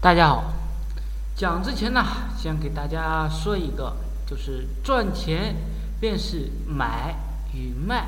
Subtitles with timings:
[0.00, 0.44] 大家好，
[1.34, 2.04] 讲之前呢，
[2.36, 5.56] 先给大家说一个，就是赚钱
[5.98, 7.16] 便是买
[7.52, 8.06] 与卖，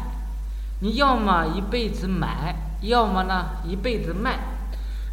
[0.79, 4.39] 你要么一辈子买，要么呢一辈子卖。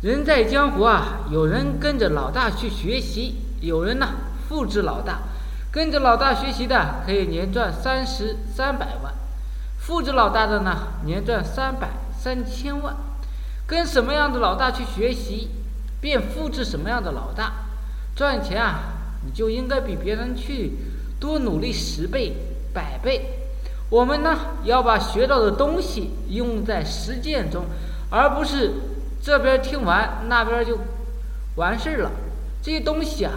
[0.03, 4.09] 人在江湖啊，有人跟着老大去学习，有人呢
[4.47, 5.21] 复制老大。
[5.71, 9.11] 跟着老大学习的可以年赚三十三百万，
[9.79, 12.95] 复制老大的呢年赚三百三千万。
[13.65, 15.49] 跟什么样的老大去学习？
[16.07, 17.51] 便复制什么样的老大，
[18.15, 18.79] 赚钱啊，
[19.25, 20.71] 你就应该比别人去
[21.19, 22.33] 多努力十倍、
[22.73, 23.25] 百倍。
[23.89, 27.65] 我们呢，要把学到的东西用在实践中，
[28.09, 28.71] 而不是
[29.21, 30.79] 这边听完那边就
[31.57, 32.11] 完事儿了。
[32.63, 33.33] 这些东西啊，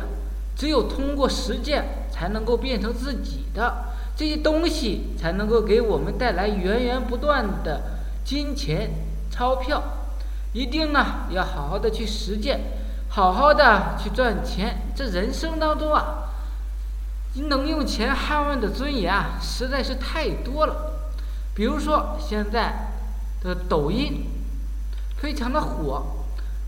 [0.54, 7.80] 只有通过实践才能够变成自己的，这些东西才能够给我们带来源源不断的
[8.24, 8.92] 金钱、
[9.28, 9.82] 钞票。
[10.52, 12.60] 一定呢，要好好的去实践，
[13.08, 14.92] 好好的去赚钱。
[14.96, 16.28] 这人生当中啊，
[17.48, 21.08] 能用钱捍卫的尊严啊，实在是太多了。
[21.54, 22.90] 比如说现在
[23.42, 24.26] 的抖音，
[25.18, 26.02] 非常的火，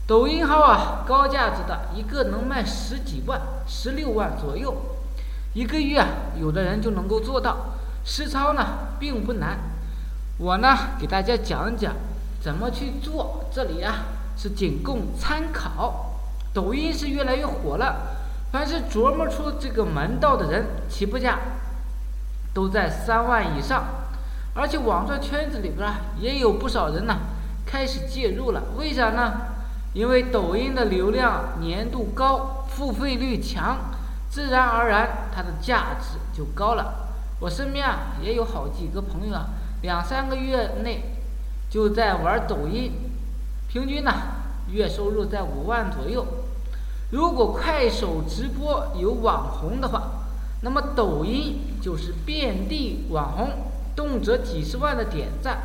[0.07, 4.75] 抖音号啊，高价值的一个能卖十几万、十六万左右，
[5.55, 6.07] 一个月啊，
[6.41, 7.75] 有的人就能够做到。
[8.05, 8.65] 实操呢，
[9.01, 9.59] 并不难。
[10.39, 11.93] 我呢，给大家讲讲。
[12.43, 13.45] 怎么去做？
[13.53, 14.03] 这里啊
[14.37, 16.11] 是仅供参考。
[16.53, 18.17] 抖音是越来越火了，
[18.51, 21.39] 凡是琢磨出这个门道的人，起步价
[22.53, 23.85] 都在三万以上。
[24.55, 27.17] 而且网络圈子里边也有不少人呢
[27.65, 28.61] 开始介入了。
[28.77, 29.33] 为啥呢？
[29.95, 33.79] 因为抖音的流量粘度高，付费率强，
[34.29, 37.09] 自然而然它的价值就高了。
[37.39, 39.47] 我身边啊也有好几个朋友啊，
[39.83, 41.12] 两三个月内。
[41.73, 42.93] 就在玩抖音，
[43.67, 44.13] 平均呢
[44.71, 46.27] 月收入在五万左右。
[47.11, 50.03] 如果快手直播有网红的话，
[50.61, 53.49] 那么抖音就是遍地网红，
[53.97, 55.63] 动辄几十万的点赞，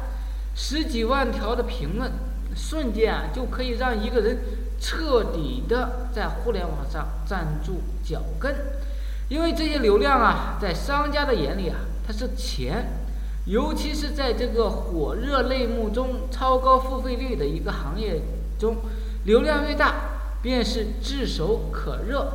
[0.56, 2.10] 十几万条的评论，
[2.56, 4.40] 瞬间啊就可以让一个人
[4.80, 8.56] 彻底的在互联网上站住脚跟。
[9.28, 11.76] 因为这些流量啊，在商家的眼里啊，
[12.08, 13.07] 它是钱。
[13.48, 18.22] 尤其是在这个火热类目中、超高付费率的一个行业
[18.60, 18.76] 中，
[19.24, 19.94] 流量越大，
[20.42, 22.30] 便是炙手可热。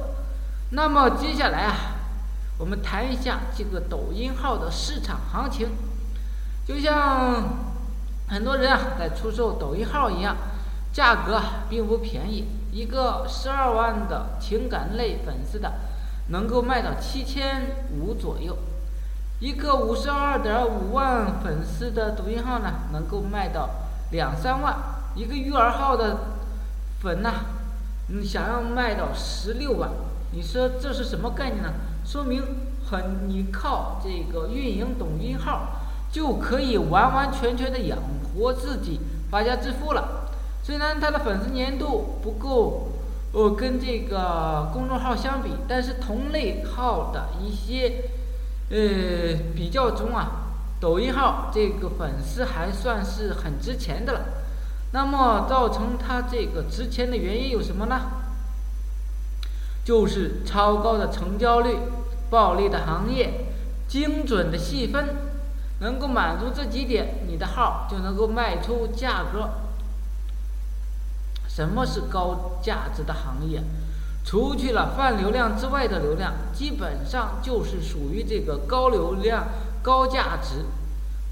[0.70, 1.76] 那么接下来啊，
[2.56, 5.68] 我们谈一下这个抖音号的市场行情。
[6.66, 7.58] 就像
[8.28, 10.34] 很多人啊在出售抖音号一样，
[10.94, 12.46] 价格并不便宜。
[12.72, 15.74] 一个十二万的情感类粉丝的，
[16.28, 17.66] 能够卖到七千
[18.00, 18.56] 五左右。
[19.42, 23.68] 一个五十二点五万粉丝的抖音号呢，能够卖到
[24.12, 24.72] 两三万；
[25.16, 26.16] 一个育儿号的
[27.00, 27.28] 粉呢，
[28.06, 29.90] 你想要卖到十六万，
[30.30, 31.72] 你说这是什么概念呢？
[32.04, 32.40] 说明
[32.88, 35.70] 很你靠这个运营抖音号
[36.12, 37.98] 就可以完完全全的养
[38.36, 40.30] 活自己，发家致富了。
[40.62, 42.92] 虽然他的粉丝粘度不够，
[43.32, 48.04] 呃，跟这个公众号相比，但是同类号的一些。
[48.72, 50.46] 呃，比较中啊，
[50.80, 54.20] 抖音号这个粉丝还算是很值钱的了。
[54.92, 58.00] 那么造成它这个值钱的原因有什么呢？
[59.84, 61.76] 就是超高的成交率、
[62.30, 63.46] 暴利的行业、
[63.86, 65.16] 精准的细分，
[65.80, 69.50] 能够满足这几点，你的号就能够卖出价格。
[71.46, 73.62] 什么是高价值的行业？
[74.24, 79.46] 除去了泛流量之外的流量，基本上就是属于这个高流量、
[79.82, 80.64] 高价值。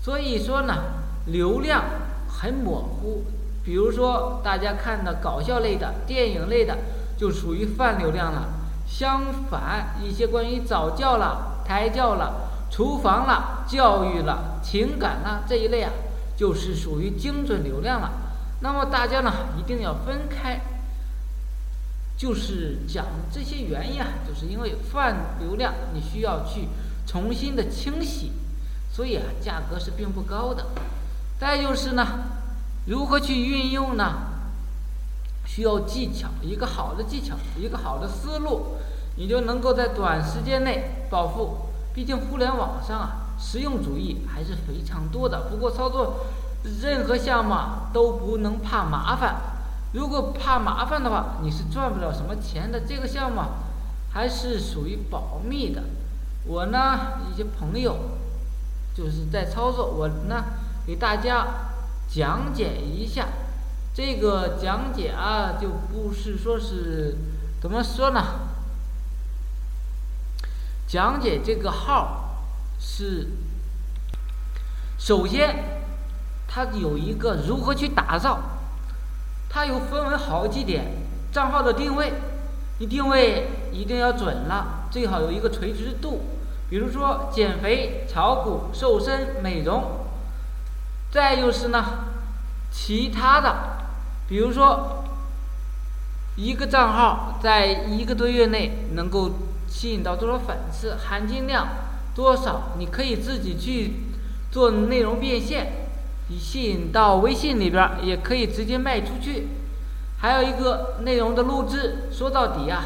[0.02, 0.74] 所以说呢，
[1.26, 1.84] 流量
[2.28, 3.24] 很模糊。
[3.62, 6.78] 比如说大家看的搞笑类的、电影类的，
[7.16, 8.48] 就属于泛流量了。
[8.86, 15.92] 相反，一些关于早教了、胎教了、厨房了、教育了、情感了这一类啊，
[16.36, 18.10] 就是属于精准流量了。
[18.62, 20.60] 那么大家呢，一定要分开。
[22.20, 26.68] 就是讲这些原因啊，就是因为泛流量你需要去
[27.06, 28.32] 重新的清洗，
[28.92, 30.66] 所以啊价格是并不高的。
[31.38, 32.06] 再就是呢，
[32.84, 34.26] 如何去运用呢？
[35.46, 38.76] 需要技巧，一个好的技巧，一个好的思路，
[39.16, 41.70] 你就能够在短时间内暴富。
[41.94, 45.48] 毕竟互联网上啊，实用主义还是非常多的。
[45.48, 46.26] 不过操作
[46.82, 47.54] 任何项目
[47.94, 49.49] 都不能怕麻烦。
[49.92, 52.80] 如果怕麻烦的话，你是赚不了什么钱的。
[52.80, 53.42] 这个项目
[54.12, 55.82] 还是属于保密的。
[56.44, 57.96] 我呢，一些朋友
[58.94, 60.44] 就是在操作，我呢
[60.86, 61.46] 给大家
[62.08, 63.28] 讲解一下
[63.92, 67.16] 这个讲解啊，就不是说是
[67.60, 68.22] 怎么说呢？
[70.86, 72.44] 讲解这个号
[72.78, 73.28] 是
[74.98, 75.82] 首先
[76.48, 78.40] 它有一个如何去打造，
[79.50, 80.84] 它有分为好几点
[81.30, 82.14] 账号的定位，
[82.78, 86.22] 你定位一定要准了，最好有一个垂直度，
[86.70, 90.06] 比如说减肥、炒股、瘦身、美容，
[91.10, 91.84] 再就是呢，
[92.70, 93.54] 其他的，
[94.28, 95.04] 比如说
[96.36, 99.30] 一个账号在一个多月内能够。
[99.72, 101.68] 吸引到多少粉丝，含金量
[102.12, 102.72] 多少？
[102.76, 104.08] 你可以自己去
[104.50, 105.89] 做内容变现，
[106.30, 109.48] 你吸引到微信里边，也可以直接卖出去。
[110.18, 112.84] 还有一个内容的录制，说到底啊，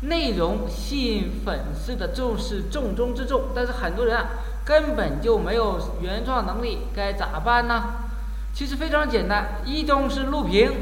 [0.00, 3.42] 内容吸引粉丝的就是重中之重。
[3.54, 4.30] 但是很多人啊，
[4.64, 7.80] 根本就没有原创能力，该咋办呢？
[8.52, 10.72] 其实非常简单，一种是录屏，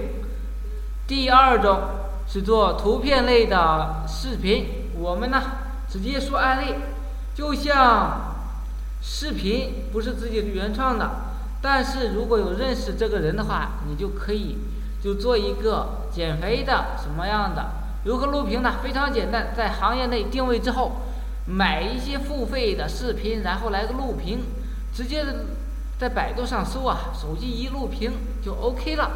[1.07, 1.79] 第二种
[2.27, 4.89] 是做图片类的视频。
[4.99, 5.43] 我们呢，
[5.91, 6.75] 直接说案例，
[7.35, 8.35] 就像
[9.03, 11.11] 视频不是自己原创的，
[11.61, 14.59] 但是如果有认识这个人的话，你就可以
[15.03, 17.71] 就做一个减肥的什么样的，
[18.05, 18.75] 如何录屏呢？
[18.83, 21.03] 非常简单，在行业内定位之后，
[21.47, 24.41] 买一些付费的视频，然后来个录屏，
[24.95, 25.25] 直接
[25.99, 28.13] 在百度上搜啊，手机一录屏
[28.43, 29.11] 就 OK 了。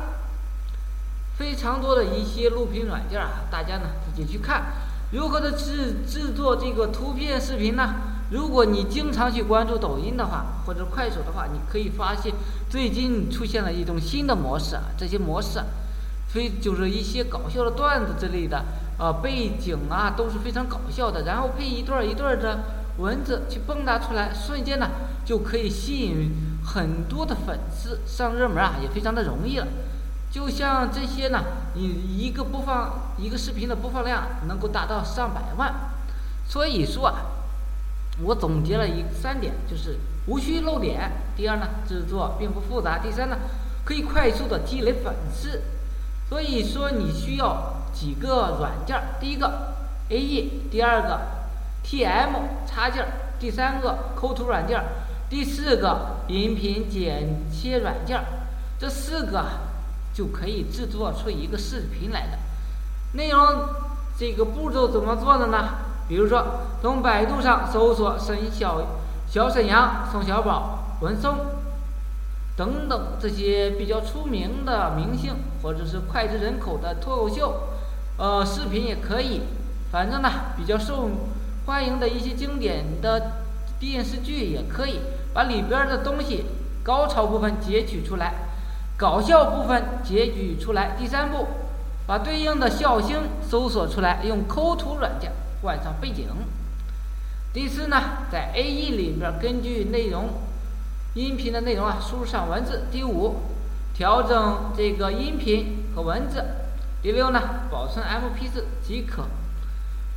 [1.36, 4.64] 非常多的一些录屏软件啊，大家呢自己去看。
[5.12, 7.94] 如何的制制作这个图片视频呢？
[8.32, 12.32] 如果你经常去关注抖音的话，或者快手的话，你可以发现
[12.70, 14.84] 最近出现了一种新的模式啊。
[14.96, 15.62] 这些模式，
[16.28, 18.64] 非就是一些搞笑的段子之类的，
[18.98, 22.60] 呃，背景啊都是非常搞笑的，然后配一段一段的
[22.96, 24.88] 文字去蹦跶出来，瞬间呢
[25.26, 26.30] 就可以吸引
[26.64, 29.66] 很多的粉丝上热门啊，也非常的容易了。
[30.30, 31.44] 就像这些呢，
[31.74, 31.82] 你
[32.16, 35.74] 一个播放一个视频的播放量能够达到上百万，
[36.48, 37.14] 所以说啊，
[38.20, 41.10] 我总结了一三点，就是无需露脸。
[41.36, 42.98] 第二呢，制作并不复杂。
[42.98, 43.36] 第三呢，
[43.84, 45.62] 可以快速的积累粉丝。
[46.28, 49.74] 所以说你需要几个软件，第一个
[50.10, 51.20] AE，第二个
[51.84, 52.30] TM
[52.66, 53.06] 插件，
[53.38, 54.82] 第三个抠图软件，
[55.28, 58.22] 第四个音频剪切软件，
[58.78, 59.44] 这四个。
[60.14, 62.36] 就可以制作出一个视频来的，
[63.14, 63.40] 内容
[64.18, 65.78] 这个步骤怎么做的呢？
[66.12, 66.44] 比如说，
[66.82, 68.82] 从百度上搜索沈小
[69.26, 71.38] 小沈阳、宋小宝、文松
[72.54, 75.32] 等等这些比较出名的明星，
[75.62, 77.62] 或者是脍炙人口的脱口秀，
[78.18, 79.40] 呃，视频也可以。
[79.90, 81.08] 反正呢，比较受
[81.64, 83.32] 欢迎的一些经典的
[83.80, 85.00] 电视剧也可以，
[85.32, 86.44] 把里边的东西
[86.84, 88.34] 高潮部分截取出来。
[88.98, 90.94] 搞笑部分截取出来。
[90.98, 91.46] 第三步，
[92.06, 95.32] 把对应的笑星搜索出来，用抠图软件
[95.62, 96.26] 换上背景。
[97.52, 100.28] 第四呢，在 AE 里边根据内容、
[101.14, 102.86] 音频的内容啊，输入上文字。
[102.90, 103.36] 第五，
[103.94, 106.44] 调整这个音频和文字。
[107.02, 109.26] 第六呢，保存 MP4 即可。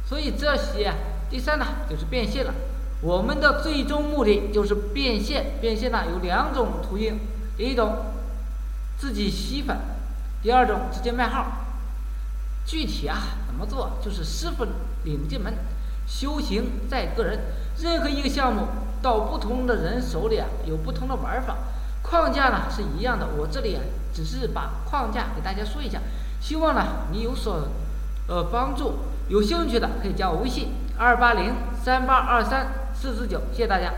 [0.06, 0.94] 所以这些，
[1.30, 2.54] 第三呢，就是变现了。
[3.02, 5.54] 我们的最终目的就是变现。
[5.62, 7.20] 变现呢有两种途径，
[7.58, 7.96] 第一种。
[8.98, 9.78] 自己吸粉，
[10.42, 11.65] 第二种直接卖号。
[12.66, 14.66] 具体啊怎么做，就是师傅
[15.04, 15.54] 领进门，
[16.08, 17.40] 修行在个人。
[17.78, 18.68] 任何一个项目
[19.02, 21.58] 到不同的人手里啊，有不同的玩法。
[22.02, 23.82] 框架呢是一样的，我这里啊
[24.14, 26.00] 只是把框架给大家说一下，
[26.40, 27.68] 希望呢你有所
[28.28, 29.00] 呃帮助。
[29.28, 30.70] 有兴趣的可以加我微信
[31.00, 33.92] 二八零三八二三四四九，谢谢大家。